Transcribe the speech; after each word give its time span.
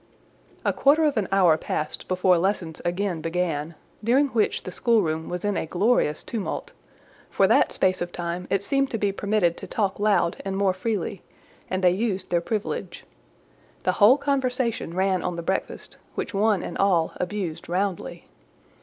A 0.65 0.73
quarter 0.73 1.03
of 1.05 1.15
an 1.15 1.27
hour 1.31 1.57
passed 1.59 2.07
before 2.07 2.39
lessons 2.39 2.81
again 2.83 3.21
began, 3.21 3.75
during 4.03 4.29
which 4.29 4.63
the 4.63 4.71
schoolroom 4.71 5.29
was 5.29 5.45
in 5.45 5.55
a 5.55 5.67
glorious 5.67 6.23
tumult; 6.23 6.71
for 7.29 7.45
that 7.45 7.71
space 7.71 8.01
of 8.01 8.11
time 8.11 8.47
it 8.49 8.63
seemed 8.63 8.89
to 8.89 8.97
be 8.97 9.11
permitted 9.11 9.57
to 9.57 9.67
talk 9.67 9.99
loud 9.99 10.41
and 10.43 10.57
more 10.57 10.73
freely, 10.73 11.21
and 11.69 11.83
they 11.83 11.91
used 11.91 12.31
their 12.31 12.41
privilege. 12.41 13.05
The 13.83 13.91
whole 14.01 14.17
conversation 14.17 14.95
ran 14.95 15.21
on 15.21 15.35
the 15.35 15.43
breakfast, 15.43 15.97
which 16.15 16.33
one 16.33 16.63
and 16.63 16.79
all 16.79 17.13
abused 17.17 17.69
roundly. 17.69 18.25